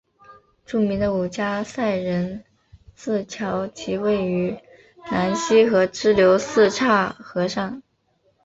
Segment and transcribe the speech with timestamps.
[0.65, 2.43] 著名的五家寨人
[2.95, 4.57] 字桥即位于
[5.11, 7.83] 南溪河支流四岔河上。